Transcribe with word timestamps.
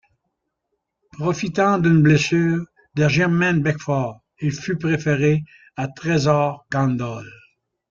Profitant 1.11 1.77
d'une 1.77 2.01
blessure 2.01 2.65
de 2.95 3.07
Jermaine 3.07 3.61
Beckford, 3.61 4.19
il 4.39 4.51
fut 4.51 4.75
préféré 4.75 5.43
à 5.75 5.87
Trésor 5.89 6.65
Kandol. 6.71 7.29